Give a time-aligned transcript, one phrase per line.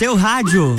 [0.00, 0.76] seu rádio.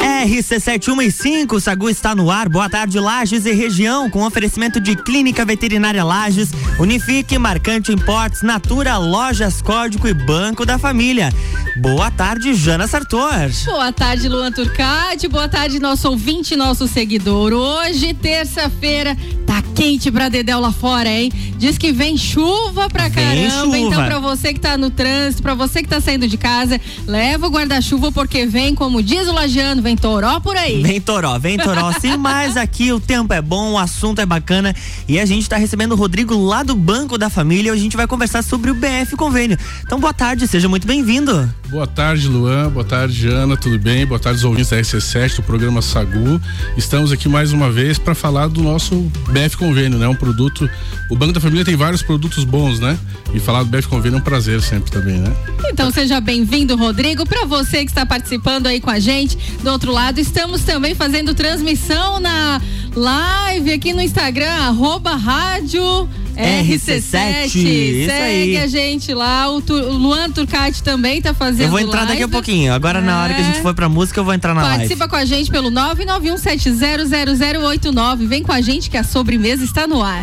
[0.00, 2.48] RC715, Sagu está no ar.
[2.48, 6.50] Boa tarde, Lages e região, com oferecimento de Clínica Veterinária Lages,
[6.80, 11.32] Unifique, Marcante Importes, Natura, Lojas Código e Banco da Família.
[11.76, 13.48] Boa tarde, Jana Sartor.
[13.64, 15.28] Boa tarde, Luan Turcati.
[15.28, 17.52] Boa tarde, nosso ouvinte, nosso seguidor.
[17.52, 19.16] Hoje, terça-feira,
[19.54, 21.30] tá quente pra Dedéu lá fora, hein?
[21.58, 23.50] Diz que vem chuva pra vem caramba.
[23.50, 23.78] Chuva.
[23.78, 27.46] Então, pra você que tá no trânsito, pra você que tá saindo de casa, leva
[27.46, 30.82] o guarda-chuva porque vem, como diz o Lajeano, vem toró por aí.
[30.82, 34.74] Vem toró, vem toró sim, mas aqui o tempo é bom, o assunto é bacana
[35.06, 37.72] e a gente tá recebendo o Rodrigo lá do Banco da Família.
[37.72, 39.58] Hoje a gente vai conversar sobre o BF Convênio.
[39.84, 41.48] Então, boa tarde, seja muito bem-vindo.
[41.74, 42.70] Boa tarde, Luan.
[42.70, 43.56] Boa tarde, Jana.
[43.56, 44.06] Tudo bem?
[44.06, 46.40] Boa tarde, os ouvintes da RC7, do programa Sagu.
[46.76, 48.94] Estamos aqui mais uma vez para falar do nosso
[49.28, 50.06] BF Convênio, né?
[50.06, 50.70] Um produto.
[51.10, 52.96] O Banco da Família tem vários produtos bons, né?
[53.34, 55.34] E falar do BF Convênio é um prazer sempre também, né?
[55.66, 57.26] Então seja bem-vindo, Rodrigo.
[57.26, 61.34] Para você que está participando aí com a gente, do outro lado, estamos também fazendo
[61.34, 62.62] transmissão na
[62.94, 66.08] live aqui no Instagram, arroba rádio.
[66.36, 67.48] RC7.
[67.48, 68.56] Segue aí.
[68.56, 69.50] a gente lá.
[69.50, 71.63] O, tu, o Luan Turcati também tá fazendo.
[71.64, 72.12] Eu vou entrar live.
[72.12, 72.72] daqui a pouquinho.
[72.72, 73.02] Agora, é.
[73.02, 73.62] na hora que a gente é.
[73.62, 75.10] for pra música, eu vou entrar na Participa live.
[75.10, 78.26] com a gente pelo 991700089.
[78.26, 80.22] Vem com a gente que a sobremesa está no ar.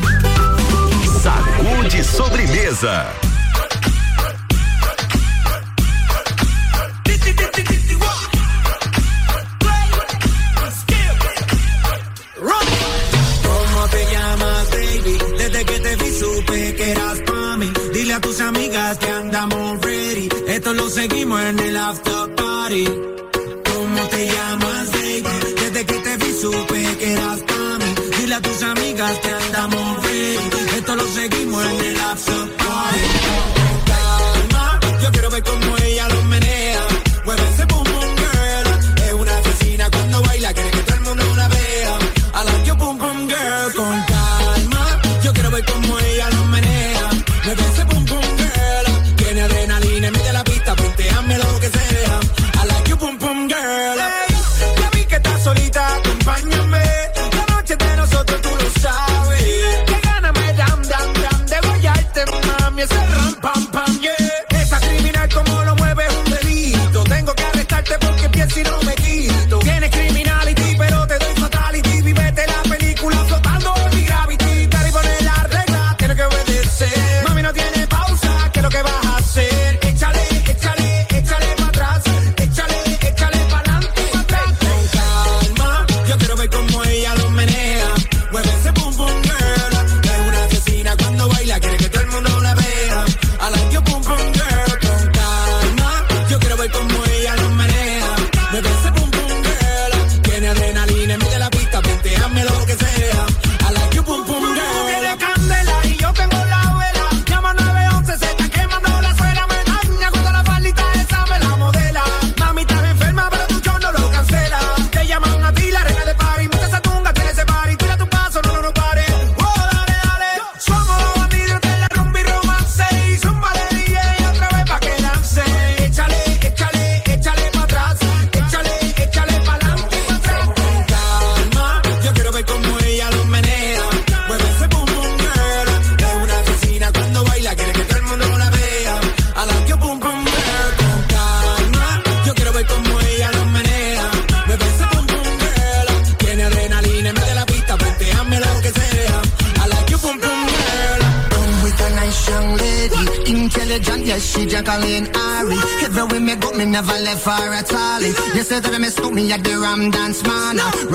[1.21, 3.05] Sacude sobremesa.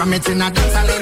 [0.06, 0.95] Ram it in a dance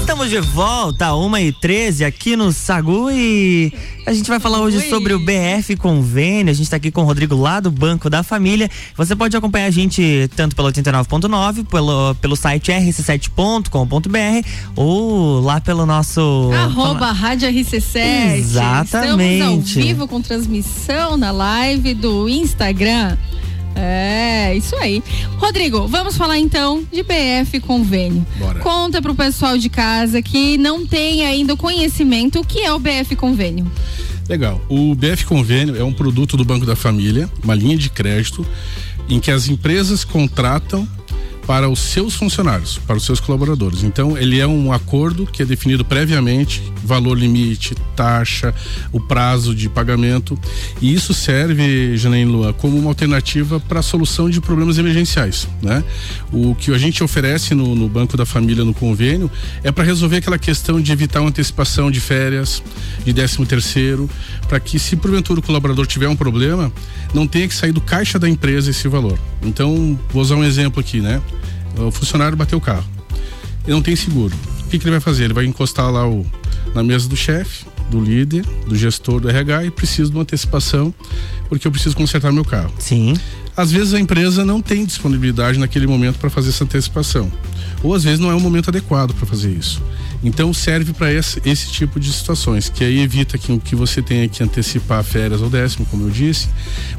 [0.00, 3.72] Estamos de volta, 1 e 13 aqui no Sagu e
[4.04, 4.88] a gente vai falar hoje Oi.
[4.90, 6.50] sobre o BF Convênio.
[6.50, 8.70] A gente está aqui com o Rodrigo lá do Banco da Família.
[8.96, 15.86] Você pode acompanhar a gente tanto pelo 89.9, pelo, pelo site rc7.com.br ou lá pelo
[15.86, 16.50] nosso.
[16.52, 18.36] Arroba Rádio RC7.
[18.36, 19.38] Exatamente.
[19.38, 23.16] Estamos ao vivo com transmissão na live do Instagram.
[23.74, 25.02] É, isso aí.
[25.38, 28.26] Rodrigo, vamos falar então de BF Convênio.
[28.38, 28.60] Bora.
[28.60, 32.78] Conta pro pessoal de casa que não tem ainda o conhecimento o que é o
[32.78, 33.70] BF Convênio.
[34.28, 34.60] Legal.
[34.68, 38.46] O BF Convênio é um produto do Banco da Família, uma linha de crédito
[39.08, 40.86] em que as empresas contratam
[41.46, 43.82] para os seus funcionários, para os seus colaboradores.
[43.82, 48.54] Então, ele é um acordo que é definido previamente, valor limite, taxa,
[48.92, 50.38] o prazo de pagamento,
[50.80, 55.82] e isso serve, Janaína Lua, como uma alternativa para a solução de problemas emergenciais, né?
[56.32, 59.30] O que a gente oferece no, no Banco da Família no convênio
[59.62, 62.62] é para resolver aquela questão de evitar uma antecipação de férias,
[63.04, 64.08] de 13 terceiro,
[64.48, 66.72] para que se porventura o colaborador tiver um problema,
[67.12, 69.18] não tenha que sair do caixa da empresa esse valor.
[69.42, 71.20] Então, vou usar um exemplo aqui, né?
[71.76, 72.84] O funcionário bateu o carro.
[73.64, 74.34] Ele não tem seguro.
[74.60, 75.24] O que, que ele vai fazer?
[75.24, 76.26] Ele vai encostar lá o,
[76.74, 80.94] na mesa do chefe, do líder, do gestor do RH e precisa de uma antecipação
[81.48, 82.72] porque eu preciso consertar meu carro.
[82.78, 83.14] Sim.
[83.54, 87.30] Às vezes a empresa não tem disponibilidade naquele momento para fazer essa antecipação.
[87.82, 89.82] Ou às vezes não é um momento adequado para fazer isso.
[90.24, 94.28] Então serve para esse, esse tipo de situações, que aí evita que, que você tenha
[94.28, 96.48] que antecipar férias ou décimo, como eu disse,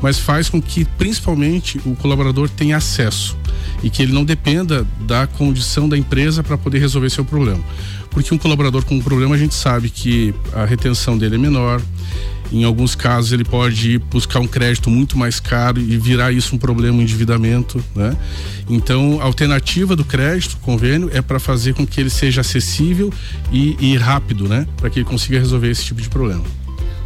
[0.02, 3.36] mas faz com que principalmente o colaborador tenha acesso
[3.82, 7.64] e que ele não dependa da condição da empresa para poder resolver seu problema.
[8.14, 11.82] Porque um colaborador com um problema a gente sabe que a retenção dele é menor,
[12.52, 16.56] em alguns casos ele pode ir buscar um crédito muito mais caro e virar isso
[16.56, 18.16] um problema, um endividamento, né?
[18.70, 23.12] Então, a alternativa do crédito, convênio, é para fazer com que ele seja acessível
[23.52, 24.68] e, e rápido, né?
[24.78, 26.44] Para que ele consiga resolver esse tipo de problema.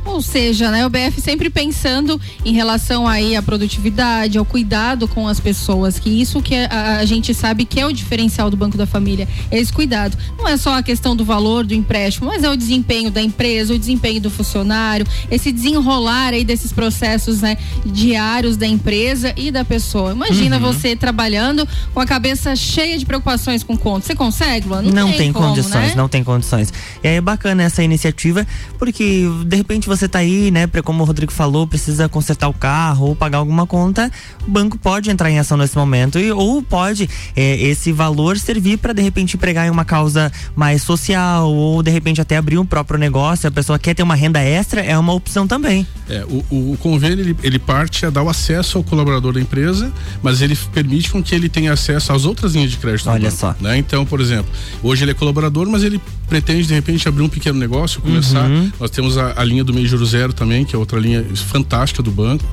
[0.07, 5.27] Ou seja, né, o BF sempre pensando em relação aí à produtividade, ao cuidado com
[5.27, 8.77] as pessoas, que isso que a, a gente sabe que é o diferencial do Banco
[8.77, 10.17] da Família, é esse cuidado.
[10.37, 13.73] Não é só a questão do valor do empréstimo, mas é o desempenho da empresa,
[13.73, 19.65] o desempenho do funcionário, esse desenrolar aí desses processos, né, diários da empresa e da
[19.65, 20.11] pessoa.
[20.11, 20.61] Imagina uhum.
[20.61, 24.05] você trabalhando com a cabeça cheia de preocupações com contas.
[24.05, 24.81] Você consegue, Luan?
[24.83, 25.95] Não, não tem, tem como, condições, né?
[25.95, 26.73] não tem condições.
[27.03, 28.45] E aí é bacana essa iniciativa,
[28.77, 33.07] porque de repente você tá aí, né, como o Rodrigo falou, precisa consertar o carro
[33.07, 34.11] ou pagar alguma conta,
[34.45, 38.77] o banco pode entrar em ação nesse momento e ou pode é, esse valor servir
[38.77, 42.65] para de repente empregar em uma causa mais social ou de repente até abrir um
[42.65, 43.47] próprio negócio.
[43.47, 45.87] A pessoa quer ter uma renda extra, é uma opção também.
[46.09, 49.91] É, o, o convênio ele, ele parte a dar o acesso ao colaborador da empresa,
[50.21, 53.09] mas ele permite com que ele tenha acesso às outras linhas de crédito.
[53.09, 53.55] Olha só.
[53.61, 53.77] Né?
[53.77, 54.51] Então, por exemplo,
[54.81, 58.49] hoje ele é colaborador, mas ele pretende de repente abrir um pequeno negócio, começar.
[58.49, 58.71] Uhum.
[58.79, 62.11] Nós temos a, a, linha do juro zero também, que é outra linha fantástica do
[62.11, 62.45] banco.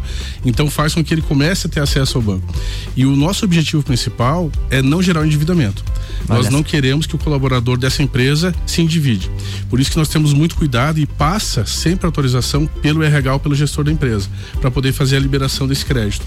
[0.44, 2.54] Então faz com que ele comece a ter acesso ao banco.
[2.96, 5.84] E o nosso objetivo principal é não gerar um endividamento.
[6.28, 9.30] Olha nós não queremos que o colaborador dessa empresa se endivide.
[9.68, 13.40] Por isso que nós temos muito cuidado e passa sempre a autorização pelo RH ou
[13.40, 14.28] pelo gestor da empresa,
[14.60, 16.24] para poder fazer a liberação desse crédito.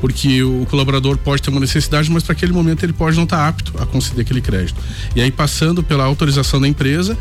[0.00, 3.38] Porque o colaborador pode ter uma necessidade, mas para aquele momento ele pode não estar
[3.38, 4.80] tá apto a conceder aquele crédito.
[5.14, 7.16] E aí passando pela autorização da empresa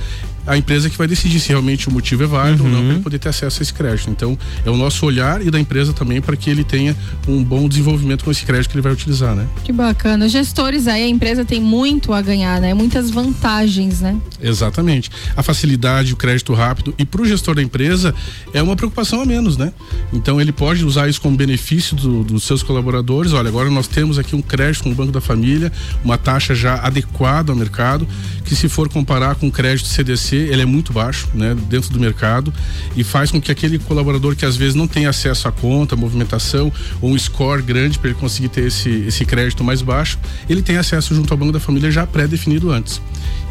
[0.48, 2.70] a empresa que vai decidir se realmente o motivo é válido uhum.
[2.70, 4.10] ou não para ele poder ter acesso a esse crédito.
[4.10, 6.96] Então, é o nosso olhar e da empresa também para que ele tenha
[7.28, 9.46] um bom desenvolvimento com esse crédito que ele vai utilizar, né?
[9.64, 10.26] Que bacana.
[10.26, 12.74] Os gestores aí, a empresa tem muito a ganhar, né?
[12.74, 14.18] Muitas vantagens, né?
[14.42, 15.12] Exatamente.
[15.36, 18.16] A facilidade, o crédito rápido e para o gestor da empresa
[18.54, 19.74] é uma preocupação a menos, né?
[20.14, 23.34] Então, ele pode usar isso como benefício do, dos seus colaboradores.
[23.34, 25.72] Olha, agora nós temos aqui um crédito com o Banco da Família,
[26.04, 28.08] uma taxa já adequada ao mercado,
[28.48, 32.00] que se for comparar com o crédito CDC ele é muito baixo, né, dentro do
[32.00, 32.54] mercado
[32.96, 36.72] e faz com que aquele colaborador que às vezes não tem acesso à conta, movimentação
[37.02, 40.18] ou um score grande para ele conseguir ter esse, esse crédito mais baixo,
[40.50, 43.02] ele tem acesso junto ao Banco da Família já pré-definido antes.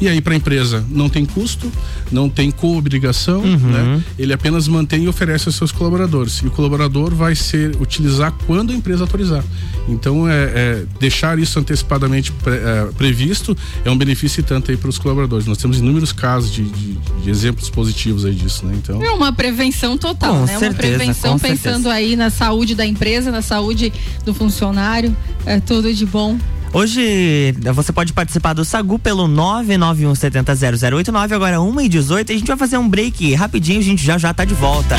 [0.01, 1.71] E aí para a empresa não tem custo,
[2.13, 3.57] não tem co-obrigação, uhum.
[3.57, 4.05] né?
[4.19, 6.35] Ele apenas mantém e oferece aos seus colaboradores.
[6.43, 9.43] E o colaborador vai ser utilizar quando a empresa autorizar.
[9.89, 14.91] Então é, é deixar isso antecipadamente pre, é, previsto é um benefício tanto aí para
[14.91, 15.47] os colaboradores.
[15.47, 18.75] Nós temos inúmeros casos de, de, de, exemplos positivos aí disso, né?
[18.77, 20.59] Então é uma prevenção total, com né?
[20.59, 21.95] Certeza, uma prevenção pensando certeza.
[21.95, 23.93] aí na saúde da empresa, na saúde
[24.25, 26.39] do funcionário, é tudo de bom.
[26.73, 32.35] Hoje você pode participar do Sagu pelo 991 70 0089, agora 1 e 18 A
[32.35, 34.97] gente vai fazer um break rapidinho, a gente já já tá de volta.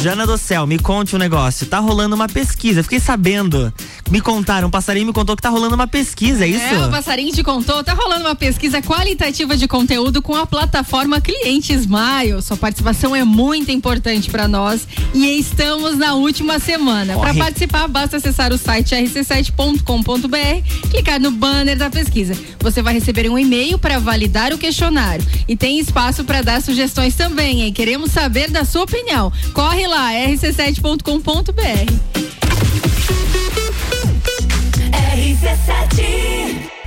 [0.02, 1.66] Jana do Céu, me conte um negócio.
[1.66, 3.74] Tá rolando uma pesquisa, fiquei sabendo.
[4.12, 6.64] Me contaram, um passarinho me contou que tá rolando uma pesquisa, é isso?
[6.64, 11.20] É, o passarinho te contou, tá rolando uma pesquisa qualitativa de conteúdo com a plataforma
[11.20, 12.42] Cliente Smile.
[12.44, 17.18] Sua participação é muito importante para nós e estamos na última semana.
[17.18, 22.36] Para participar, basta acessar o site rc7.com.br, clicar no banner da pesquisa.
[22.60, 27.16] Você vai receber um e-mail para validar o questionário e tem espaço para dar sugestões
[27.16, 27.74] também, hein?
[27.74, 29.34] Queremos saber da sua opinião.
[29.54, 32.37] Corre lá, rc7.com.br.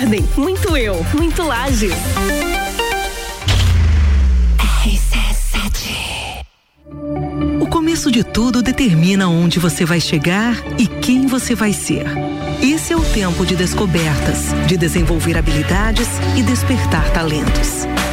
[0.00, 0.24] Garden.
[0.36, 1.92] Muito eu, muito Lages.
[7.60, 12.06] O começo de tudo determina onde você vai chegar e quem você vai ser.
[12.62, 17.86] Esse é o tempo de descobertas, de desenvolver habilidades e despertar talentos.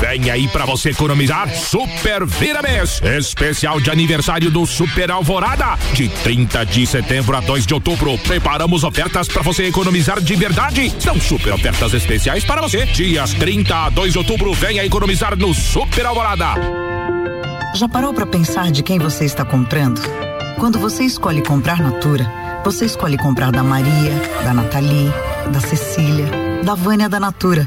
[0.00, 3.00] Vem aí para você economizar Super Vira Mês.
[3.02, 5.78] Especial de aniversário do Super Alvorada.
[5.94, 8.18] De 30 de setembro a 2 de outubro.
[8.18, 10.92] Preparamos ofertas para você economizar de verdade.
[11.00, 12.84] São super ofertas especiais para você.
[12.84, 14.52] Dias 30 a 2 de outubro.
[14.52, 16.54] Venha economizar no Super Alvorada.
[17.74, 20.00] Já parou para pensar de quem você está comprando?
[20.58, 22.30] Quando você escolhe comprar Natura,
[22.64, 24.12] você escolhe comprar da Maria,
[24.44, 25.10] da Nathalie,
[25.50, 26.26] da Cecília,
[26.62, 27.66] da Vânia da Natura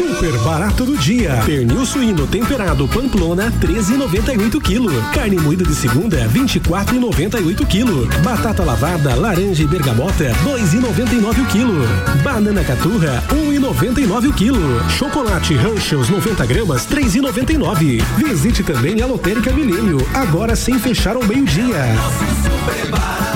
[0.00, 1.42] Super barato do dia.
[1.44, 5.12] Pernil suíno temperado Pamplona 13,98 kg.
[5.12, 8.22] Carne moída de segunda 24,98 kg.
[8.22, 12.22] Batata lavada laranja e bergamota 2,99 kg.
[12.22, 14.90] Banana caturra 1,99 kg.
[14.90, 18.02] Chocolate Ranchos 90 gramas 3,99.
[18.16, 21.74] Visite também a Lotérica Milênio agora sem fechar ao meio-dia.
[21.74, 23.29] Faça sua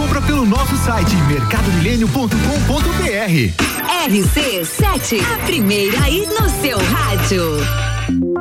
[0.00, 4.08] compra pelo nosso site mercadomilênio.com.br.
[4.08, 7.42] RC7, a primeira aí no seu rádio.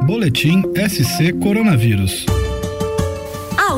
[0.05, 2.25] Boletim SC Coronavírus.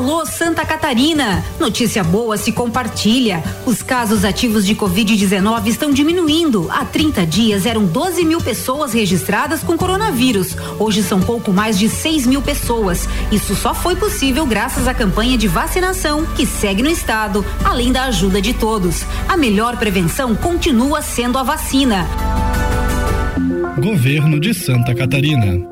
[0.02, 1.44] Alô Santa Catarina!
[1.60, 3.40] Notícia boa se compartilha.
[3.64, 6.66] Os casos ativos de Covid-19 estão diminuindo.
[6.72, 10.56] Há 30 dias eram 12 mil pessoas registradas com coronavírus.
[10.76, 13.08] Hoje são pouco mais de 6 mil pessoas.
[13.30, 18.06] Isso só foi possível graças à campanha de vacinação que segue no estado, além da
[18.06, 19.04] ajuda de todos.
[19.28, 22.08] A melhor prevenção continua sendo a vacina.
[23.78, 25.71] Governo de Santa Catarina.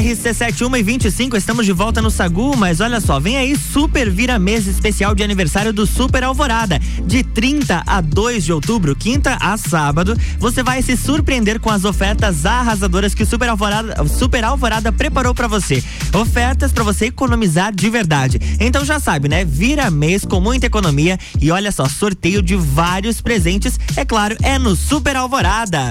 [0.00, 4.38] RC71 e 25, estamos de volta no Sagu, mas olha só, vem aí Super Vira
[4.38, 6.80] Mês especial de aniversário do Super Alvorada.
[7.06, 11.84] De 30 a 2 de outubro, quinta a sábado, você vai se surpreender com as
[11.84, 15.82] ofertas arrasadoras que o Super Alvorada, Super Alvorada preparou para você.
[16.12, 18.40] Ofertas para você economizar de verdade.
[18.58, 19.44] Então já sabe, né?
[19.44, 24.58] Vira mês com muita economia e olha só, sorteio de vários presentes, é claro, é
[24.58, 25.90] no Super Alvorada.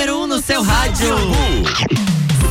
[0.00, 2.09] Número 1 um no seu rádio.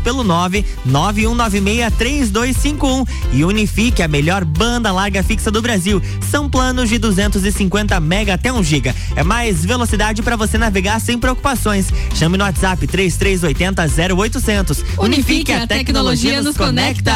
[0.00, 6.02] pelo 991963251 e Unifique, a melhor banda larga fixa do Brasil.
[6.30, 8.94] São planos de 250 mega até 1 giga.
[9.16, 11.86] É mais velocidade para você navegar sem preocupações.
[12.14, 14.84] Chame no WhatsApp 3380 0800.
[14.98, 17.12] Unifique, a tecnologia nos conecta.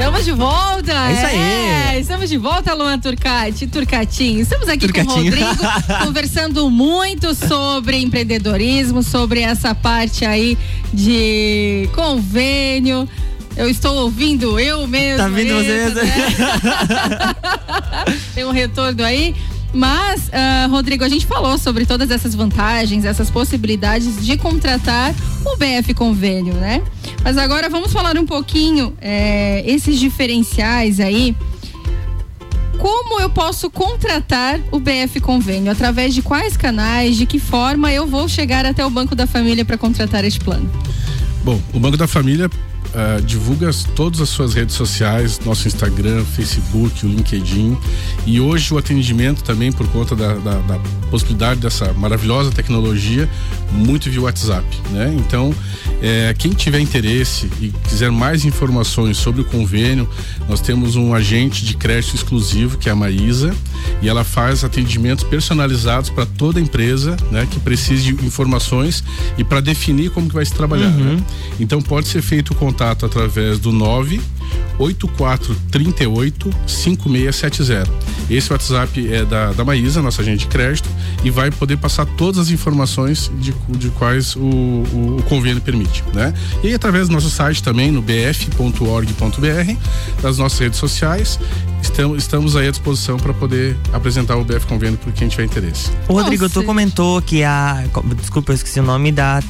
[0.00, 0.92] Estamos de volta!
[0.92, 1.36] É isso aí.
[1.36, 4.40] É, estamos de volta, Luan Turcati, Turcatinho.
[4.40, 5.30] Estamos aqui com o Turcatinho.
[5.30, 5.62] Rodrigo,
[6.02, 10.56] conversando muito sobre empreendedorismo, sobre essa parte aí
[10.90, 13.06] de convênio.
[13.54, 15.18] Eu estou ouvindo eu mesmo.
[15.18, 16.08] Tá ouvindo você isso, mesmo?
[16.08, 17.34] né?
[18.34, 19.34] Tem um retorno aí.
[19.72, 25.56] Mas, ah, Rodrigo, a gente falou sobre todas essas vantagens, essas possibilidades de contratar o
[25.56, 26.82] BF Convênio, né?
[27.22, 31.36] Mas agora vamos falar um pouquinho eh, esses diferenciais aí.
[32.78, 35.70] Como eu posso contratar o BF Convênio?
[35.70, 37.16] Através de quais canais?
[37.16, 40.68] De que forma eu vou chegar até o Banco da Família para contratar este plano?
[41.44, 42.50] Bom, o Banco da Família
[42.94, 47.76] ah, divulga todas as suas redes sociais, nosso Instagram, Facebook, o LinkedIn.
[48.26, 50.78] E hoje o atendimento também, por conta da, da- da
[51.10, 53.28] possibilidade dessa maravilhosa tecnologia,
[53.72, 54.64] muito via WhatsApp.
[54.90, 55.14] Né?
[55.18, 55.52] Então,
[56.02, 60.08] eh, quem tiver interesse e quiser mais informações sobre o convênio,
[60.48, 63.54] nós temos um agente de crédito exclusivo, que é a Maísa,
[64.02, 69.02] e ela faz atendimentos personalizados para toda empresa né, que precise de informações
[69.36, 70.90] e para definir como que vai se trabalhar.
[70.90, 71.22] né?
[71.58, 74.20] Então pode ser feito o contato através do 9
[74.78, 77.90] 8438 5670.
[78.30, 80.88] Esse WhatsApp é da, da Maísa, nossa agente de crédito,
[81.22, 86.02] e vai poder passar todas as informações de, de quais o, o, o convênio permite.
[86.14, 86.32] Né?
[86.62, 89.76] E aí, através do nosso site também, no bf.org.br,
[90.22, 91.38] das nossas redes sociais,
[91.82, 95.90] estamos, estamos aí à disposição para poder apresentar o BF Convênio para quem tiver interesse.
[96.08, 97.84] Rodrigo, tu comentou que a.
[98.16, 99.42] Desculpa, eu esqueci o nome da.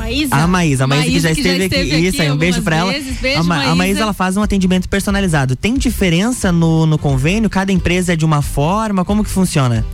[0.00, 0.34] A Maísa?
[0.36, 1.76] A Maísa, a Maísa, que já esteve, aqui.
[1.76, 2.92] esteve Isso aí, um beijo pra ela.
[2.92, 3.18] vezes.
[3.20, 3.74] Beijo, a, Ma- a Maísa.
[3.76, 5.54] Maísa, ela faz um atendimento personalizado.
[5.56, 7.48] Tem diferença no, no convênio?
[7.50, 9.04] Cada empresa é de uma forma?
[9.04, 9.84] Como que funciona?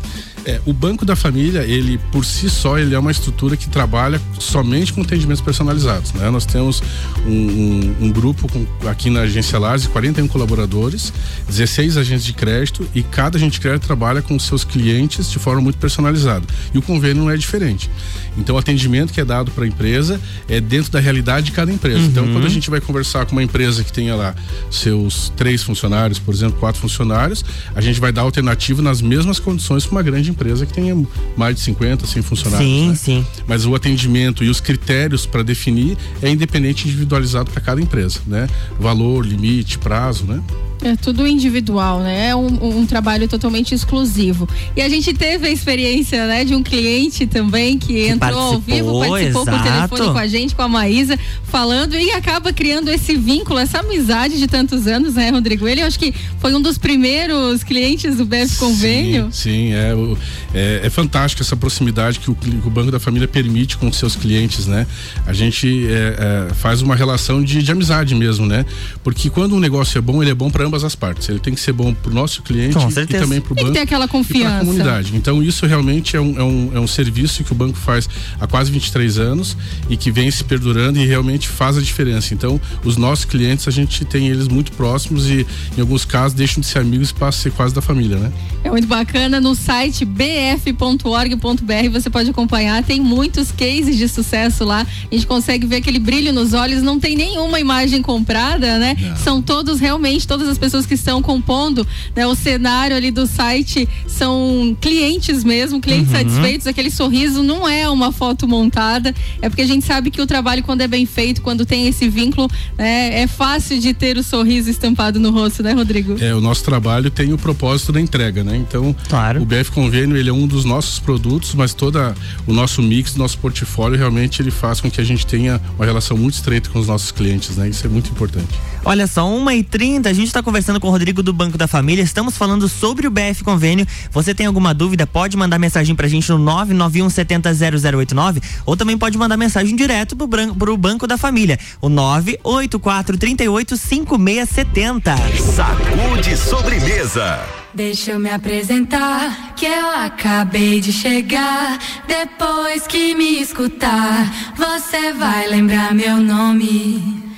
[0.49, 4.21] É, o Banco da Família, ele por si só, ele é uma estrutura que trabalha
[4.39, 6.13] somente com atendimentos personalizados.
[6.13, 6.31] Né?
[6.31, 6.81] Nós temos
[7.27, 11.13] um, um- um grupo com- aqui na agência Lages de 41 colaboradores,
[11.49, 15.61] 16 agentes de crédito e cada agente de crédito trabalha com seus clientes de forma
[15.61, 16.47] muito personalizada.
[16.73, 17.91] E o convênio não é diferente.
[18.39, 21.73] Então, o atendimento que é dado para a empresa é dentro da realidade de cada
[21.73, 21.99] empresa.
[22.07, 22.35] Então, Uhum.
[22.35, 24.33] quando a gente vai conversar com uma empresa que tenha lá
[24.71, 29.85] seus três funcionários, por exemplo, quatro funcionários, a gente vai dar alternativa nas mesmas condições
[29.87, 30.36] que uma grande empresa
[30.67, 30.95] que tenha
[31.37, 32.69] mais de 50, 100 funcionários.
[32.69, 32.95] Sim, né?
[32.95, 33.27] sim.
[33.47, 38.49] Mas o atendimento e os critérios para definir é independente individualizado para cada empresa, né?
[38.79, 40.43] Valor, limite, prazo, né?
[40.83, 42.29] É tudo individual, né?
[42.29, 44.47] É um, um trabalho totalmente exclusivo.
[44.77, 48.99] E a gente teve a experiência, né, de um cliente também que, entrou ao vivo,
[49.01, 49.89] participou, participou por exato.
[49.89, 54.39] telefone com a gente, com a Maísa, falando e acaba criando esse vínculo, essa amizade
[54.39, 55.67] de tantos anos, né, Rodrigo?
[55.67, 59.29] Ele, eu acho que foi um dos primeiros clientes do BF Convênio.
[59.33, 60.17] Sim, é, o-
[60.55, 63.97] é, é fantástico essa proximidade que o, que o Banco da Família permite com os
[63.97, 64.87] seus clientes, né?
[65.27, 68.65] A gente é, é, faz uma relação de, de amizade mesmo, né?
[69.03, 71.29] Porque quando um negócio é bom, ele é bom para ambas as partes.
[71.29, 73.65] Ele tem que ser bom pro nosso cliente e também pro tem banco.
[73.65, 74.57] Tem que ter aquela confiança.
[74.57, 75.17] E comunidade.
[75.17, 78.09] Então isso realmente é um, é, um, é um serviço que o banco faz
[78.41, 79.57] há quase 23 anos
[79.89, 82.35] e que vem se perdurando e realmente faz a diferença.
[82.35, 86.61] Então os nossos clientes a gente tem eles muito próximos e em alguns casos deixam
[86.61, 88.33] de ser amigos e passam a ser quase da família, né?
[88.65, 94.87] É muito bacana no site bf.org.br você pode acompanhar, tem muitos cases de sucesso lá.
[95.11, 98.97] A gente consegue ver aquele brilho nos olhos, não tem nenhuma imagem comprada, né?
[98.99, 99.17] Não.
[99.17, 103.89] São todos realmente, todas as pessoas que estão compondo né, o cenário ali do site
[104.07, 106.19] são clientes mesmo, clientes uhum.
[106.19, 106.67] satisfeitos.
[106.67, 110.63] Aquele sorriso não é uma foto montada, é porque a gente sabe que o trabalho,
[110.63, 114.71] quando é bem feito, quando tem esse vínculo, né, é fácil de ter o sorriso
[114.71, 116.17] estampado no rosto, né, Rodrigo?
[116.21, 118.57] É, o nosso trabalho tem o propósito da entrega, né?
[118.57, 119.43] Então, claro.
[119.43, 122.15] o BF Convênio, ele é um dos nossos produtos, mas toda
[122.47, 126.17] o nosso mix, nosso portfólio, realmente ele faz com que a gente tenha uma relação
[126.17, 127.69] muito estreita com os nossos clientes, né?
[127.69, 128.49] Isso é muito importante.
[128.85, 132.37] Olha só, 1h30, a gente está conversando com o Rodrigo do Banco da Família, estamos
[132.37, 133.85] falando sobre o BF Convênio.
[134.13, 138.97] Você tem alguma dúvida, pode mandar mensagem pra gente no 991 70 0089 ou também
[138.97, 145.17] pode mandar mensagem direto pro, pro Banco da Família, o 984 38 5670.
[145.57, 147.41] Sacude sobremesa.
[147.75, 151.77] Deixa eu me apresentar, que eu acabei de chegar.
[152.07, 157.26] Depois que me escutar, você vai lembrar meu nome.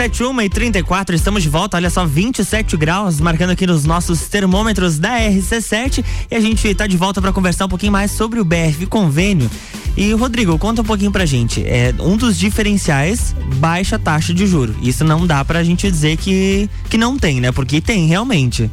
[0.00, 1.76] RC71 e 34, estamos de volta.
[1.76, 6.02] Olha só, 27 graus, marcando aqui nos nossos termômetros da RC7.
[6.30, 9.50] E a gente está de volta para conversar um pouquinho mais sobre o BRF Convênio.
[9.96, 11.62] E Rodrigo, conta um pouquinho pra gente.
[11.66, 14.74] É um dos diferenciais, baixa taxa de juro.
[14.80, 17.52] Isso não dá pra gente dizer que, que não tem, né?
[17.52, 18.70] Porque tem realmente.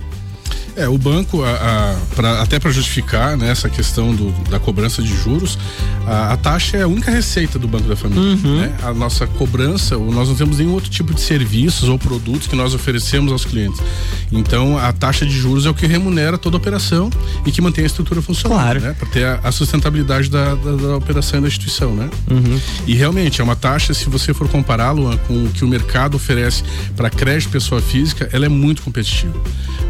[0.78, 5.02] É, o banco, a, a, pra, até para justificar né, essa questão do, da cobrança
[5.02, 5.58] de juros,
[6.08, 8.24] a, a, taxa é a única receita do Banco da Família.
[8.24, 8.62] Uhum.
[8.62, 8.74] Né?
[8.82, 12.74] A nossa cobrança, nós não temos nenhum outro tipo de serviços ou produtos que nós
[12.74, 13.82] oferecemos aos clientes.
[14.32, 17.10] Então, a taxa de juros é o que remunera toda a operação
[17.46, 18.80] e que mantém a estrutura funcionando, claro.
[18.80, 18.96] né?
[18.98, 22.10] Para ter a, sustentabilidade da, da, da, operação e da instituição, né?
[22.30, 22.60] Uhum.
[22.86, 26.64] E realmente, é uma taxa, se você for compará-lo com o que o mercado oferece
[26.96, 29.34] para crédito pessoa física, ela é muito competitiva.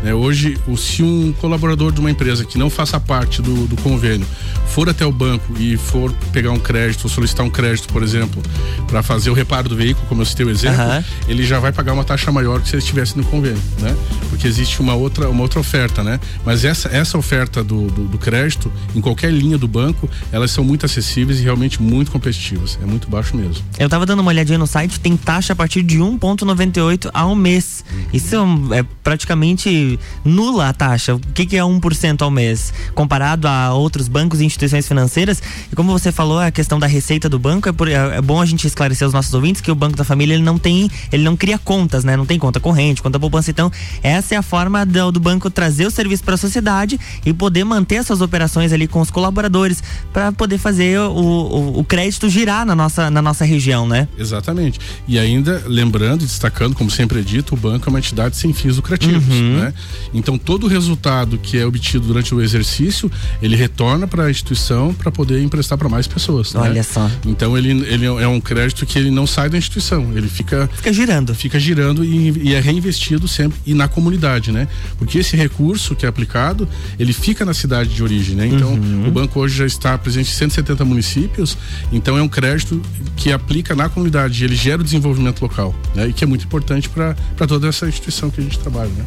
[0.03, 0.13] Né?
[0.13, 4.25] Hoje, o se um colaborador de uma empresa que não faça parte do, do convênio
[4.67, 8.41] for até o banco e for pegar um crédito, solicitar um crédito, por exemplo,
[8.87, 11.03] para fazer o reparo do veículo, como eu citei o exemplo, uhum.
[11.27, 13.95] ele já vai pagar uma taxa maior que se ele estivesse no convênio, né?
[14.29, 16.19] Porque existe uma outra, uma outra oferta, né?
[16.45, 20.63] Mas essa, essa oferta do, do, do crédito, em qualquer linha do banco, elas são
[20.63, 22.77] muito acessíveis e realmente muito competitivas.
[22.81, 23.63] É muito baixo mesmo.
[23.77, 27.83] Eu tava dando uma olhadinha no site, tem taxa a partir de 1,98 ao mês.
[28.13, 28.35] Isso
[28.73, 31.15] é praticamente nula a taxa.
[31.15, 32.73] O que, que é 1% ao mês?
[32.93, 35.41] Comparado a outros bancos e instituições financeiras.
[35.71, 38.41] E como você falou, a questão da receita do banco, é, por, é, é bom
[38.41, 41.23] a gente esclarecer aos nossos ouvintes que o Banco da Família ele não tem, ele
[41.23, 42.15] não cria contas, né?
[42.15, 43.51] Não tem conta corrente, conta poupança.
[43.51, 43.71] Então,
[44.03, 47.63] essa é a forma do, do banco trazer o serviço para a sociedade e poder
[47.63, 49.83] manter essas operações ali com os colaboradores
[50.13, 54.07] para poder fazer o, o, o, crédito girar na nossa, na nossa região, né?
[54.17, 54.79] Exatamente.
[55.07, 58.53] E ainda, lembrando e destacando, como sempre é dito, o banco é uma entidade sem
[58.53, 59.59] fins lucrativos, uhum.
[59.59, 59.73] né?
[60.13, 64.93] Então, todo o resultado que é obtido durante o exercício, ele retorna para a instituição
[64.93, 66.53] para poder emprestar para mais pessoas.
[66.53, 66.61] Né?
[66.61, 66.83] Olha né?
[66.83, 67.09] só.
[67.25, 70.93] Então ele, ele é um crédito que ele não sai da instituição, ele fica fica
[70.93, 74.67] girando, fica girando e, e, é reinvestido sempre e na comunidade, né?
[74.97, 76.67] Porque esse recurso que é aplicado,
[76.99, 78.47] ele fica na cidade de origem, né?
[78.47, 79.07] Então uhum.
[79.07, 81.57] o banco hoje já está presente em 170 municípios,
[81.91, 82.81] então é um crédito
[83.15, 86.07] que aplica na comunidade, ele gera o desenvolvimento local, né?
[86.07, 87.15] E que é muito importante para
[87.47, 89.05] toda essa instituição que a gente trabalha, né?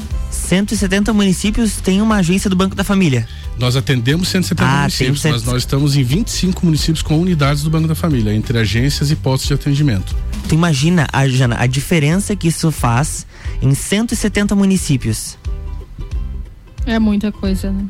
[0.50, 3.24] 170 municípios têm uma agência do Banco da Família.
[3.56, 7.86] Nós atendemos 170 ah, municípios, mas nós estamos em 25 municípios com unidades do Banco
[7.86, 10.12] da Família, entre agências e postos de atendimento.
[10.48, 13.24] Tu imagina, a, Jana, a diferença que isso faz
[13.62, 15.38] em 170 municípios.
[16.84, 17.86] É muita coisa, né?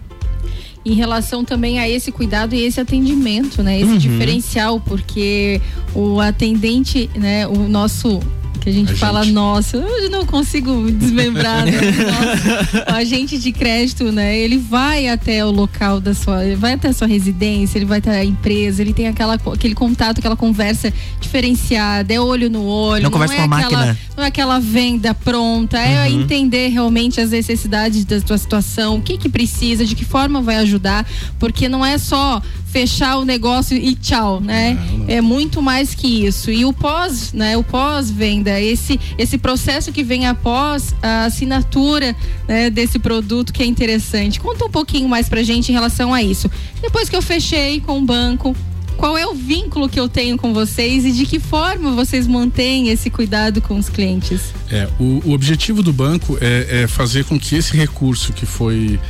[0.85, 3.79] em relação também a esse cuidado e esse atendimento, né?
[3.79, 3.99] Esse uhum.
[3.99, 5.61] diferencial, porque
[5.95, 7.47] o atendente, né?
[7.47, 8.21] O nosso
[8.61, 9.33] que a gente a fala, gente.
[9.33, 11.73] nossa, eu não consigo desmembrar, né?
[12.89, 14.39] o agente de crédito, né?
[14.39, 18.11] Ele vai até o local da sua, vai até a sua residência, ele vai até
[18.11, 23.03] a empresa, ele tem aquela, aquele contato, aquela conversa diferenciada, é olho no olho.
[23.03, 23.99] Não, não conversa é com a aquela, máquina.
[24.17, 26.21] Não é aquela venda pronta, é uhum.
[26.21, 30.57] entender realmente as necessidades da sua situação, o que que precisa, de que forma vai
[30.57, 31.07] ajudar,
[31.39, 34.75] porque não é só fechar o negócio e tchau, né?
[34.75, 35.07] Não, não.
[35.09, 36.51] É muito mais que isso.
[36.51, 37.57] E o pós, né?
[37.57, 42.15] O pós-venda, esse esse processo que vem após a assinatura
[42.47, 44.39] né, desse produto que é interessante.
[44.39, 46.51] Conta um pouquinho mais pra gente em relação a isso.
[46.81, 48.55] Depois que eu fechei com o banco,
[49.01, 52.91] qual é o vínculo que eu tenho com vocês e de que forma vocês mantêm
[52.91, 54.53] esse cuidado com os clientes?
[54.71, 59.01] É, o, o objetivo do banco é, é fazer com que esse recurso que foi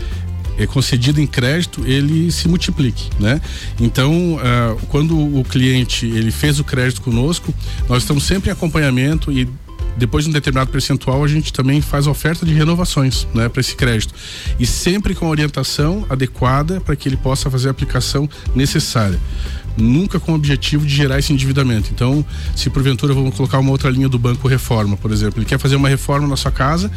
[0.59, 3.41] é concedido em crédito ele se multiplique, né?
[3.79, 7.55] Então, uh, quando o cliente ele fez o crédito conosco,
[7.89, 9.49] nós estamos sempre em acompanhamento e
[9.97, 13.75] depois de um determinado percentual, a gente também faz oferta de renovações né, para esse
[13.75, 14.15] crédito.
[14.59, 19.19] E sempre com orientação adequada para que ele possa fazer a aplicação necessária
[19.77, 21.91] nunca com o objetivo de gerar esse endividamento.
[21.93, 22.25] Então,
[22.57, 25.77] se porventura vamos colocar uma outra linha do banco reforma, por exemplo, ele quer fazer
[25.77, 26.91] uma reforma na sua casa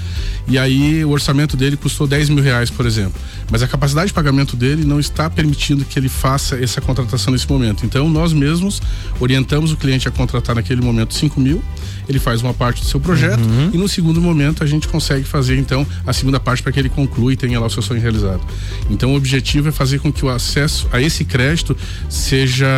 [0.47, 3.19] e aí o orçamento dele custou 10 mil reais, por exemplo,
[3.51, 7.49] mas a capacidade de pagamento dele não está permitindo que ele faça essa contratação nesse
[7.49, 7.85] momento.
[7.85, 8.81] Então, nós mesmos
[9.19, 11.63] orientamos o cliente a contratar naquele momento 5 mil,
[12.07, 13.69] ele faz uma parte do seu projeto uhum.
[13.73, 16.89] e no segundo momento a gente consegue fazer então a segunda parte para que ele
[16.89, 18.41] conclua e tenha lá o seu sonho realizado.
[18.89, 21.75] Então, o objetivo é fazer com que o acesso a esse crédito
[22.09, 22.72] seja seja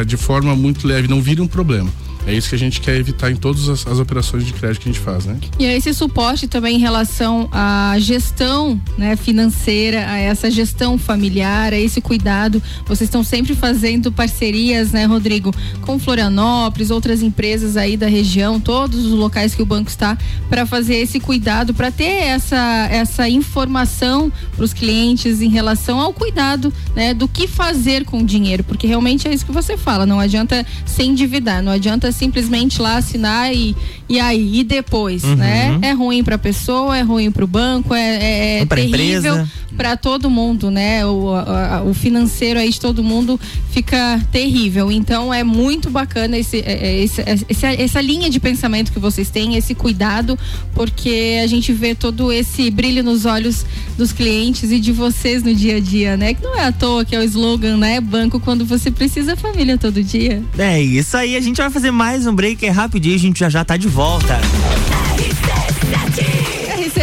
[0.00, 1.90] é, de forma muito leve, não vire um problema.
[2.26, 4.88] É isso que a gente quer evitar em todas as, as, operações de crédito que
[4.88, 5.36] a gente faz, né?
[5.58, 11.78] E esse suporte também em relação à gestão né, financeira, a essa gestão familiar, a
[11.78, 12.62] esse cuidado.
[12.86, 19.04] Vocês estão sempre fazendo parcerias, né, Rodrigo, com Florianópolis, outras empresas aí da região, todos
[19.04, 20.16] os locais que o banco está,
[20.48, 26.12] para fazer esse cuidado, para ter essa, essa informação para os clientes em relação ao
[26.12, 30.06] cuidado, né, do que fazer com o dinheiro, porque realmente é isso que você fala,
[30.06, 33.76] não adianta se endividar, não adianta simplesmente lá assinar e,
[34.08, 35.36] e aí, e depois, uhum.
[35.36, 35.78] né?
[35.80, 39.96] É ruim para a pessoa, é ruim para o banco, é, é, é terrível para
[39.96, 41.04] todo mundo, né?
[41.04, 43.38] O, a, o financeiro aí de todo mundo
[43.70, 44.90] fica terrível.
[44.90, 49.30] Então é muito bacana esse, é, é, esse, esse, essa linha de pensamento que vocês
[49.30, 50.38] têm, esse cuidado,
[50.74, 53.66] porque a gente vê todo esse brilho nos olhos
[53.96, 56.34] dos clientes e de vocês no dia a dia, né?
[56.34, 58.00] Que não é à toa que é o slogan, né?
[58.00, 60.42] Banco quando você precisa, família todo dia.
[60.56, 63.48] É isso aí, a gente vai fazer mais um break é rapidinho, a gente já
[63.48, 64.93] já tá de volta.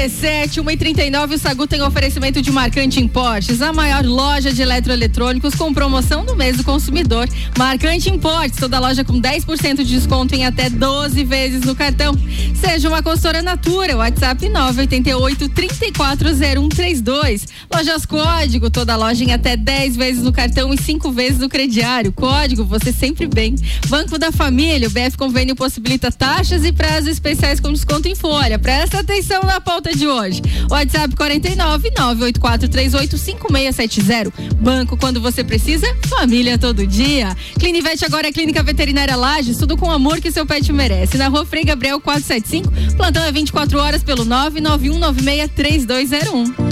[0.02, 5.72] RC7, 139 o Sagu tem oferecimento de Marcante Importes, a maior loja de eletroeletrônicos com
[5.72, 7.30] promoção no mês do consumidor.
[7.56, 12.16] Marcante Importes, toda loja com 10% de desconto em até 12 vezes no cartão.
[12.60, 17.48] Seja uma consultora Natura, WhatsApp 988 340132.
[17.72, 22.12] Lojas Código, toda loja em até 10 vezes no cartão e 5 vezes no crediário.
[22.12, 23.54] Código, você sempre bem.
[23.88, 28.58] Banco da Família, o BF Convênio possibilita taxas e prazos especiais com desconto em folha.
[28.58, 30.42] Presta atenção na pauta de hoje.
[30.70, 34.32] WhatsApp 49 98438 5670.
[34.56, 37.36] Banco quando você precisa, família todo dia.
[37.60, 41.18] Clinivete agora é Clínica Veterinária Lages, tudo com o amor que seu pet merece.
[41.18, 46.71] Na rua Frei Gabriel 475, plantão é 24 horas pelo 991 96 3201.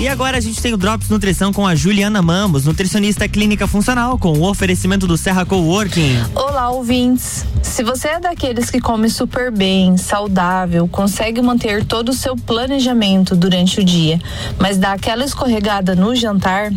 [0.00, 4.16] E agora a gente tem o Drops Nutrição com a Juliana Mambos, nutricionista clínica funcional,
[4.16, 6.22] com o oferecimento do Serra Coworking.
[6.36, 7.44] Olá, ouvintes.
[7.64, 13.34] Se você é daqueles que come super bem, saudável, consegue manter todo o seu planejamento
[13.34, 14.20] durante o dia,
[14.56, 16.70] mas dá aquela escorregada no jantar,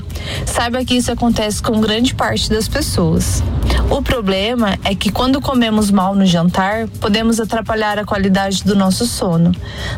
[0.47, 3.43] saiba que isso acontece com grande parte das pessoas.
[3.87, 9.05] O problema é que quando comemos mal no jantar, podemos atrapalhar a qualidade do nosso
[9.05, 9.51] sono,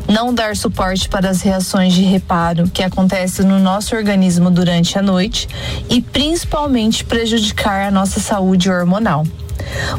[0.09, 4.97] não dar suporte para as reações de reparo que acontecem acontece no nosso organismo durante
[4.97, 5.47] a noite
[5.87, 9.23] e principalmente prejudicar a nossa saúde hormonal.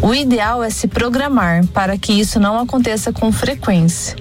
[0.03, 4.17] O ideal é se programar para que isso não aconteça com frequência.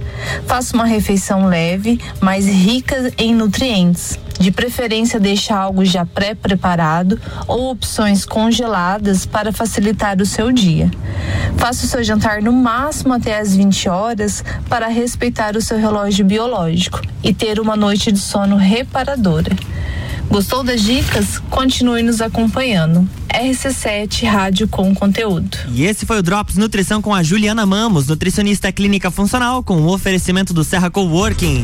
[0.46, 4.20] Faça uma refeição leve, mas rica em nutrientes.
[4.44, 7.18] De preferência, deixe algo já pré-preparado
[7.48, 10.92] ou opções congeladas para facilitar o seu dia.
[11.56, 16.26] Faça o seu jantar no máximo até às 20 horas para respeitar o seu relógio
[16.26, 19.56] biológico e ter uma noite de sono reparadora.
[20.30, 21.40] Gostou das dicas?
[21.50, 23.08] Continue nos acompanhando.
[23.30, 25.58] RC7 Rádio com conteúdo.
[25.70, 29.94] E esse foi o Drops Nutrição com a Juliana Mamos, nutricionista clínica funcional, com o
[29.94, 31.64] oferecimento do Serra Coworking.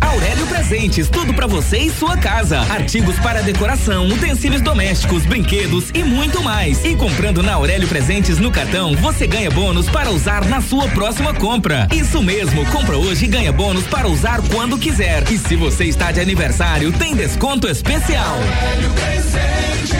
[0.00, 2.60] Aurélio Presentes, tudo para você e sua casa.
[2.60, 6.84] Artigos para decoração, utensílios domésticos, brinquedos e muito mais.
[6.84, 11.34] E comprando na Aurélio Presentes no cartão, você ganha bônus para usar na sua próxima
[11.34, 11.88] compra.
[11.92, 15.24] Isso mesmo, compra hoje e ganha bônus para usar quando quiser.
[15.30, 18.36] E se você está de aniversário, tem desconto especial.
[18.36, 19.94] Aurélio Presentes,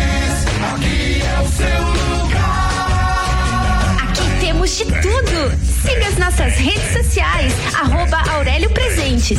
[0.75, 1.83] aqui é o seu
[2.23, 3.97] lugar.
[4.09, 5.65] Aqui temos de tudo.
[5.85, 9.39] Siga as nossas redes sociais, arroba Aurélio Presentes.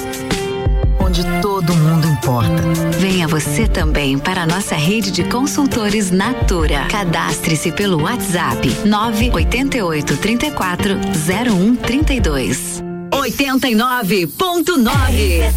[1.61, 2.61] todo mundo importa.
[2.97, 6.85] Venha você também para a nossa rede de consultores Natura.
[6.89, 12.83] Cadastre-se pelo WhatsApp 988 34 0132.
[13.11, 15.51] 89.9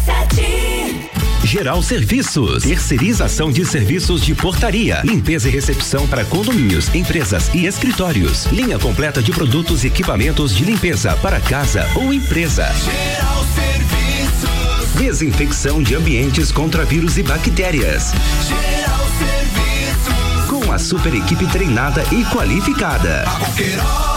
[1.43, 8.45] Geral Serviços, terceirização de serviços de portaria, limpeza e recepção para condomínios, empresas e escritórios.
[8.47, 12.71] Linha completa de produtos e equipamentos de limpeza para casa ou empresa.
[12.73, 13.34] Geral Serviços.
[15.05, 18.11] Desinfecção de ambientes contra vírus e bactérias.
[20.49, 23.23] Com a super equipe treinada e qualificada.
[23.27, 24.14] A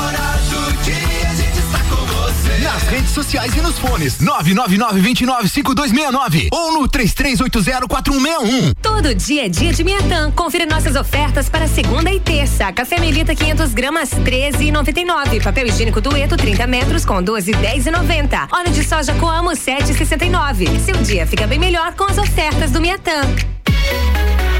[2.89, 4.18] redes sociais e nos fones.
[4.18, 8.74] 999-295269 ou no 33804161.
[8.80, 10.30] Todo dia é dia de Miatã.
[10.32, 12.72] Confira nossas ofertas para segunda e terça.
[12.72, 15.43] Café Melita 500 gramas 13,99.
[15.43, 18.49] Papel higiênico Dueto 30 metros com 12,10,90.
[18.53, 20.80] Óleo de soja Coamo 7,69.
[20.80, 23.22] Seu dia fica bem melhor com as ofertas do Miatã.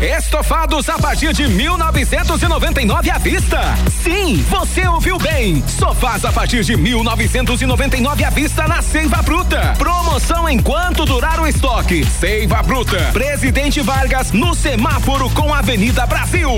[0.01, 3.59] Estofados a partir de 1999 à vista.
[4.01, 5.63] Sim, você ouviu bem.
[5.67, 9.75] Sofás a partir de 1999 à vista na Seiva Bruta.
[9.77, 12.05] Promoção enquanto durar o estoque.
[12.05, 13.11] Seiva Bruta.
[13.13, 16.49] Presidente Vargas no semáforo com Avenida Brasil.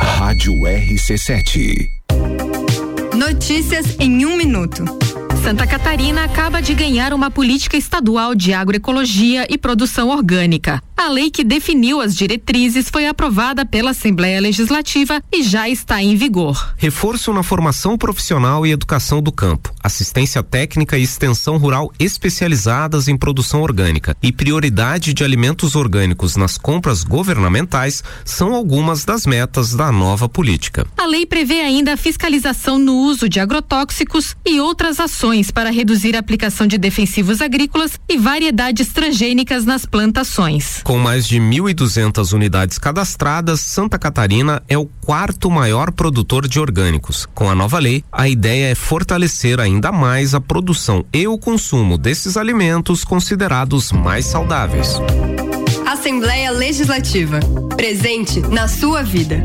[0.00, 1.86] Rádio RC7.
[3.14, 4.84] Notícias em um minuto.
[5.42, 10.82] Santa Catarina acaba de ganhar uma política estadual de agroecologia e produção orgânica.
[10.96, 16.16] A lei que definiu as diretrizes foi aprovada pela Assembleia Legislativa e já está em
[16.16, 16.74] vigor.
[16.76, 23.16] Reforço na formação profissional e educação do campo, assistência técnica e extensão rural especializadas em
[23.16, 29.92] produção orgânica e prioridade de alimentos orgânicos nas compras governamentais são algumas das metas da
[29.92, 30.84] nova política.
[30.98, 36.16] A lei prevê ainda a fiscalização no uso de agrotóxicos e outras ações para reduzir
[36.16, 40.80] a aplicação de defensivos agrícolas e variedades transgênicas nas plantações.
[40.82, 47.26] Com mais de 1.200 unidades cadastradas, Santa Catarina é o quarto maior produtor de orgânicos.
[47.34, 51.98] Com a nova lei, a ideia é fortalecer ainda mais a produção e o consumo
[51.98, 54.94] desses alimentos considerados mais saudáveis.
[55.86, 57.38] Assembleia Legislativa.
[57.76, 59.44] Presente na sua vida.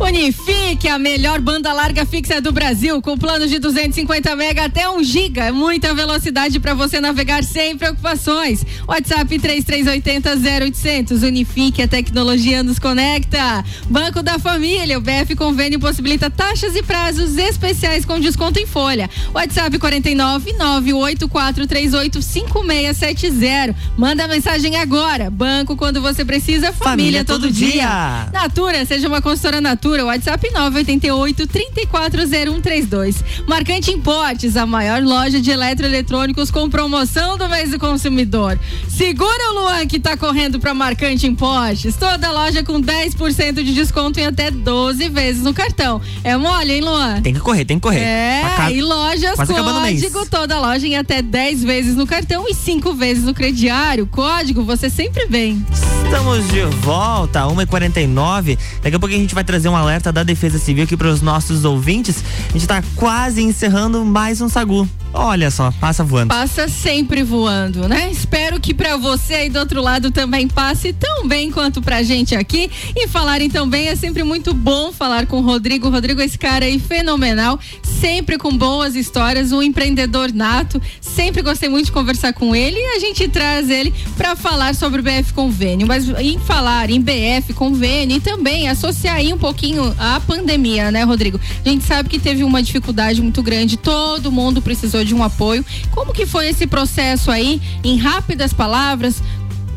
[0.00, 5.04] Unifique, a melhor banda larga fixa do Brasil, com planos de 250 mega até 1
[5.04, 5.52] giga.
[5.52, 8.66] Muita velocidade para você navegar sem preocupações.
[8.88, 11.22] WhatsApp 3380 0800.
[11.22, 13.64] Unifique, a tecnologia nos conecta.
[13.88, 19.08] Banco da Família, o BF Convênio possibilita taxas e prazos especiais com desconto em folha.
[19.32, 23.74] WhatsApp 49 98438 5670.
[23.96, 25.30] Manda mensagem agora.
[25.30, 27.70] Banco quando você precisa, família, Família todo, todo dia.
[27.70, 28.28] dia.
[28.32, 33.22] Natura, seja uma consultora Natura, WhatsApp 988 340132.
[33.46, 38.58] Marcante Importes, a maior loja de eletroeletrônicos com promoção do mês do consumidor.
[38.88, 41.96] Segura o Luan que tá correndo pra Marcante Importes.
[41.96, 46.00] Toda loja com 10% de desconto em até 12 vezes no cartão.
[46.22, 47.20] É mole, hein, Luan?
[47.20, 48.00] Tem que correr, tem que correr.
[48.00, 52.54] É, Aca- e lojas quase código, toda loja em até 10 vezes no cartão e
[52.54, 54.06] 5 vezes no crediário.
[54.06, 55.64] Código, você sempre vem.
[56.04, 58.56] Estamos de volta, 1h49.
[58.82, 61.22] Daqui a pouco a gente vai trazer um alerta da Defesa Civil aqui para os
[61.22, 62.22] nossos ouvintes.
[62.48, 64.88] A gente está quase encerrando mais um Sagu.
[65.16, 66.30] Olha só, passa voando.
[66.30, 68.10] Passa sempre voando, né?
[68.10, 72.34] Espero que para você aí do outro lado também passe tão bem quanto pra gente
[72.34, 72.68] aqui.
[72.96, 75.88] E falarem também é sempre muito bom falar com o Rodrigo.
[75.88, 80.82] Rodrigo, esse cara aí fenomenal, sempre com boas histórias, um empreendedor nato.
[81.00, 85.00] Sempre gostei muito de conversar com ele e a gente traz ele para falar sobre
[85.00, 85.86] o BF Convênio.
[85.86, 91.04] Mas em falar em BF Convênio e também associar aí um pouquinho a pandemia, né,
[91.04, 91.38] Rodrigo?
[91.64, 95.64] A gente sabe que teve uma dificuldade muito grande, todo mundo precisou de um apoio.
[95.90, 99.22] Como que foi esse processo aí, em rápidas palavras?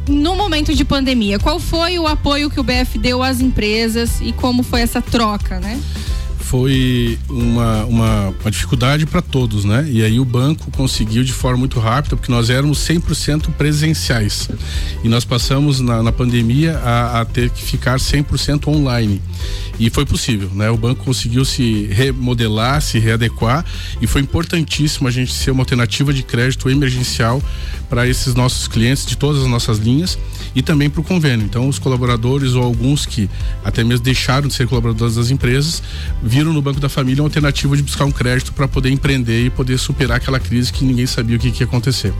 [0.07, 4.31] No momento de pandemia, qual foi o apoio que o BF deu às empresas e
[4.31, 5.79] como foi essa troca, né?
[6.49, 9.85] Foi uma, uma, uma dificuldade para todos, né?
[9.89, 14.47] E aí o banco conseguiu de forma muito rápida, porque nós éramos 100% presenciais.
[15.03, 19.21] E nós passamos na, na pandemia a, a, ter que ficar 100% online.
[19.77, 20.69] E foi possível, né?
[20.69, 23.65] O banco conseguiu se remodelar, se readequar
[24.01, 27.43] e foi importantíssimo a gente ser uma alternativa de crédito emergencial
[27.89, 30.17] para esses nossos clientes de todas as nossas linhas
[30.55, 31.45] e também para o convênio.
[31.45, 33.29] Então, os colaboradores ou alguns que
[33.63, 35.81] até mesmo deixaram de ser colaboradores das empresas
[36.21, 39.49] viram no Banco da Família uma alternativa de buscar um crédito para poder empreender e
[39.49, 42.13] poder superar aquela crise que ninguém sabia o que, que ia acontecer.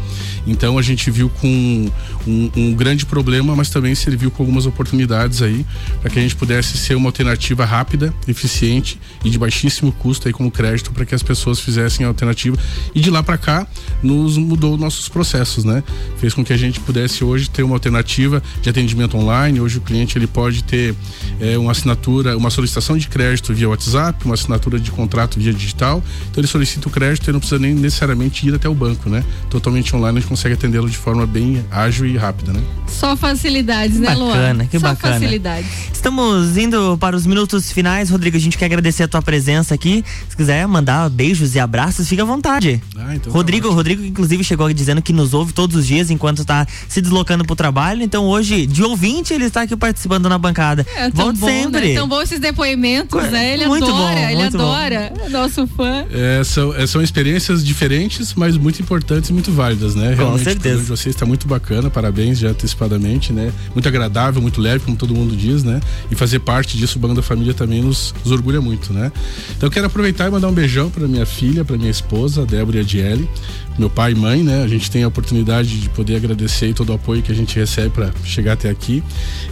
[0.45, 1.91] Então, a gente viu com
[2.27, 5.65] um, um grande problema, mas também serviu com algumas oportunidades aí
[6.01, 10.33] para que a gente pudesse ser uma alternativa rápida, eficiente e de baixíssimo custo aí
[10.33, 12.57] como crédito para que as pessoas fizessem a alternativa.
[12.93, 13.67] E de lá para cá,
[14.01, 15.83] nos mudou nossos processos, né?
[16.17, 19.59] Fez com que a gente pudesse hoje ter uma alternativa de atendimento online.
[19.59, 20.95] Hoje o cliente ele pode ter
[21.39, 26.03] é, uma assinatura, uma solicitação de crédito via WhatsApp, uma assinatura de contrato via digital.
[26.29, 29.23] Então ele solicita o crédito e não precisa nem necessariamente ir até o banco, né?
[29.49, 32.61] Totalmente online a gente consegue atendê-lo de forma bem ágil e rápida, né?
[32.87, 34.27] Só facilidades, né, Luan?
[34.29, 35.13] Bacana, que Só bacana.
[35.13, 35.69] facilidades.
[35.93, 38.37] Estamos indo para os minutos finais, Rodrigo.
[38.37, 40.03] A gente quer agradecer a tua presença aqui.
[40.29, 42.81] Se quiser mandar beijos e abraços, fica à vontade.
[42.97, 46.65] Ah, então Rodrigo, Rodrigo, inclusive, chegou dizendo que nos ouve todos os dias enquanto está
[46.87, 48.01] se deslocando para o trabalho.
[48.03, 50.85] Então, hoje, de ouvinte, ele está aqui participando na bancada.
[50.95, 51.89] É tão Volte bom, sempre.
[51.89, 51.93] né?
[51.95, 53.53] Tão bom esses depoimentos, né?
[53.53, 54.63] Ele Muito adora, bom, ele muito bom.
[54.71, 55.13] adora.
[55.29, 56.05] Nosso fã.
[56.11, 60.13] É, são, é, são experiências diferentes, mas muito importantes e muito válidas, né?
[60.13, 60.57] Realmente, certeza.
[60.57, 63.51] O programa de vocês está muito bacana, parabéns já antecipadamente, né?
[63.73, 65.79] Muito agradável, muito leve, como todo mundo diz, né?
[66.11, 69.11] E fazer parte disso, o Banco da Família também nos, nos orgulha muito, né?
[69.55, 72.45] Então eu quero aproveitar e mandar um beijão para minha filha, para minha esposa, a
[72.45, 73.29] Débora e a Diele,
[73.77, 74.63] meu pai e mãe, né?
[74.63, 77.89] A gente tem a oportunidade de poder agradecer todo o apoio que a gente recebe
[77.89, 79.03] para chegar até aqui.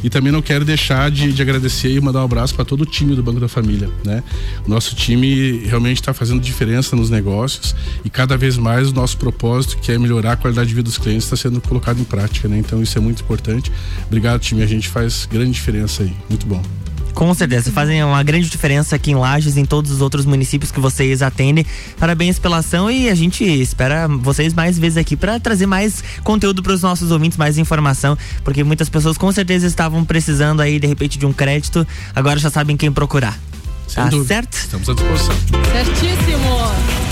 [0.03, 2.85] E também não quero deixar de, de agradecer e mandar um abraço para todo o
[2.85, 4.23] time do Banco da Família, né?
[4.65, 9.17] O nosso time realmente está fazendo diferença nos negócios e cada vez mais o nosso
[9.17, 12.47] propósito, que é melhorar a qualidade de vida dos clientes, está sendo colocado em prática,
[12.47, 12.57] né?
[12.57, 13.71] Então isso é muito importante.
[14.07, 14.63] Obrigado, time.
[14.63, 16.13] A gente faz grande diferença aí.
[16.29, 16.84] Muito bom.
[17.15, 20.69] Com certeza, fazem uma grande diferença aqui em Lages e em todos os outros municípios
[20.69, 21.65] que vocês atendem.
[21.97, 26.61] Parabéns pela ação e a gente espera vocês mais vezes aqui para trazer mais conteúdo
[26.61, 30.87] para os nossos ouvintes, mais informação, porque muitas pessoas com certeza estavam precisando aí de
[30.87, 33.39] repente de um crédito, agora já sabem quem procurar.
[33.87, 34.27] Sem tá dúvida.
[34.27, 34.53] certo?
[34.53, 35.35] Estamos à disposição.
[35.71, 37.05] Certíssimo.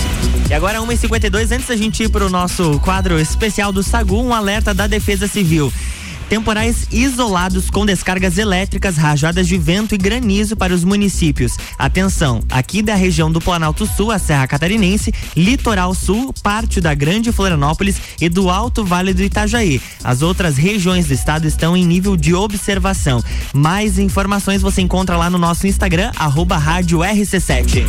[0.50, 4.74] E agora 1h52, antes da gente ir pro nosso quadro especial do Sagu, um alerta
[4.74, 5.72] da Defesa Civil.
[6.34, 11.56] Temporais isolados com descargas elétricas, rajadas de vento e granizo para os municípios.
[11.78, 17.30] Atenção, aqui da região do Planalto Sul, a Serra Catarinense, Litoral Sul, parte da Grande
[17.30, 19.80] Florianópolis e do Alto Vale do Itajaí.
[20.02, 23.22] As outras regiões do estado estão em nível de observação.
[23.54, 27.84] Mais informações você encontra lá no nosso Instagram, arroba rádio RC7.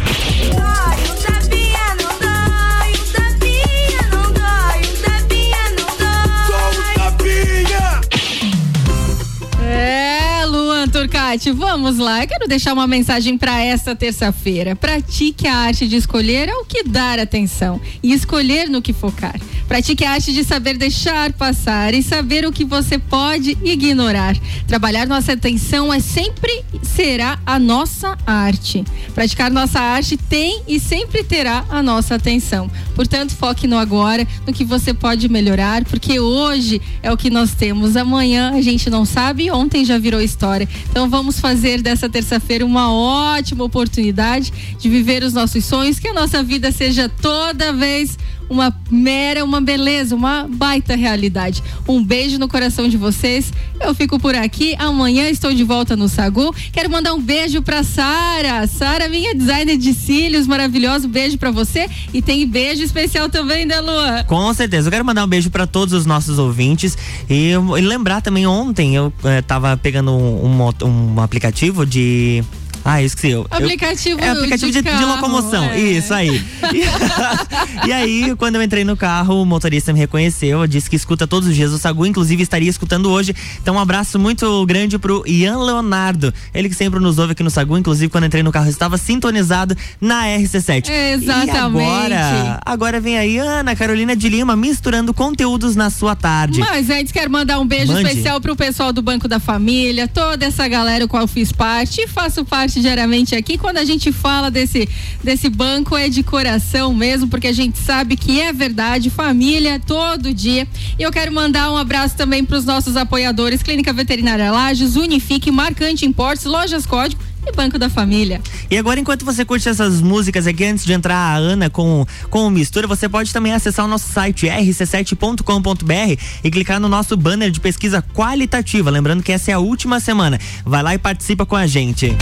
[11.36, 12.23] Turcati, vamos lá.
[12.23, 14.75] Eu quero deixar uma mensagem para esta terça-feira.
[14.75, 19.36] Pratique a arte de escolher é o que dar atenção e escolher no que focar.
[19.68, 24.36] Pratique a arte de saber deixar passar e saber o que você pode ignorar.
[24.68, 28.84] Trabalhar nossa atenção é sempre será a nossa arte.
[29.13, 32.70] Praticar nossa arte tem e sempre terá a nossa atenção.
[32.93, 37.53] Portanto, foque no agora, no que você pode melhorar, porque hoje é o que nós
[37.53, 37.97] temos.
[37.97, 40.70] Amanhã a gente não sabe, ontem já virou história.
[40.89, 46.13] Então vamos fazer dessa terça-feira uma ótima oportunidade de viver os nossos sonhos, que a
[46.13, 48.18] nossa vida seja toda vez
[48.49, 51.63] uma mera, uma beleza, uma baita realidade.
[51.87, 53.51] Um beijo no coração de vocês.
[53.79, 54.75] Eu fico por aqui.
[54.77, 56.53] Amanhã estou de volta no Sagu.
[56.71, 58.65] Quero mandar um beijo pra Sara.
[58.67, 61.07] Sara, minha designer de cílios, maravilhoso.
[61.07, 61.89] Beijo pra você.
[62.13, 64.23] E tem beijo especial também da Lua.
[64.23, 64.87] Com certeza.
[64.87, 66.97] Eu quero mandar um beijo para todos os nossos ouvintes
[67.29, 72.43] e, e lembrar também ontem eu eh, tava pegando um, um, um aplicativo de
[72.88, 73.31] Ah, esqueci.
[73.31, 75.65] Eu, aplicativo eu, é aplicativo de, de, de locomoção.
[75.71, 75.79] É.
[75.79, 76.29] Isso aí.
[76.71, 81.25] e, e, aí, quando eu entrei no carro, o motorista me reconheceu, disse que escuta
[81.25, 83.36] todos os dias o Sagu, inclusive estaria escutando hoje.
[83.59, 86.31] Então, um abraço muito grande pro Ian Leonardo.
[86.53, 89.75] Ele que sempre nos ouve aqui no Sagu, inclusive quando entrei no carro estava sintonizado
[89.99, 90.88] na RC7.
[90.88, 91.55] Exatamente.
[91.55, 96.59] E agora, agora vem aí Ana Carolina de Lima misturando conteúdos na sua tarde.
[96.59, 98.07] Mas antes quero mandar um beijo Mande.
[98.07, 102.01] especial pro pessoal do Banco da Família, toda essa galera com qual eu fiz parte
[102.01, 103.57] e faço parte diariamente aqui.
[103.57, 104.88] Quando a gente fala desse,
[105.23, 110.34] desse banco é de coração mesmo, porque a gente sabe que é verdade, família todo
[110.34, 110.67] dia.
[110.97, 115.51] E eu quero mandar um abraço também para os nossos apoiadores, Clínica Veterinária Lages, Unifique,
[115.51, 118.41] Marcante Importes, Lojas Código e Banco da Família.
[118.69, 122.47] E agora, enquanto você curte essas músicas aqui, antes de entrar a Ana com, com
[122.47, 127.51] o Mistura, você pode também acessar o nosso site rc7.com.br e clicar no nosso banner
[127.51, 128.89] de pesquisa qualitativa.
[128.89, 130.39] Lembrando que essa é a última semana.
[130.65, 132.15] Vai lá e participa com a gente.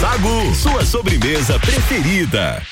[0.00, 2.62] Sagu, sua sobremesa preferida.